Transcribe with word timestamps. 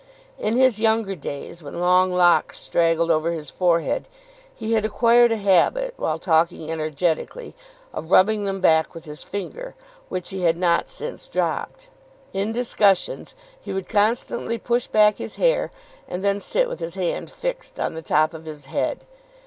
In 0.39 0.55
his 0.55 0.79
younger 0.79 1.13
days, 1.15 1.61
when 1.61 1.79
long 1.79 2.11
locks 2.11 2.57
straggled 2.59 3.11
over 3.11 3.29
his 3.31 3.51
forehead, 3.51 4.07
he 4.55 4.73
had 4.73 4.83
acquired 4.83 5.31
a 5.31 5.37
habit, 5.37 5.93
while 5.95 6.17
talking 6.17 6.71
energetically, 6.71 7.53
of 7.93 8.09
rubbing 8.09 8.45
them 8.45 8.59
back 8.61 8.95
with 8.95 9.05
his 9.05 9.21
finger, 9.21 9.75
which 10.09 10.31
he 10.31 10.41
had 10.41 10.57
not 10.57 10.89
since 10.89 11.27
dropped. 11.27 11.87
In 12.33 12.51
discussions 12.51 13.35
he 13.61 13.71
would 13.73 13.87
constantly 13.87 14.57
push 14.57 14.87
back 14.87 15.17
his 15.17 15.35
hair, 15.35 15.69
and 16.07 16.25
then 16.25 16.39
sit 16.39 16.67
with 16.67 16.79
his 16.79 16.95
hand 16.95 17.29
fixed 17.29 17.79
on 17.79 17.93
the 17.93 18.01
top 18.01 18.33
of 18.33 18.45
his 18.45 18.65
head. 18.65 19.01